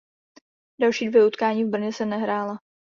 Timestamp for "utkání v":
1.27-1.69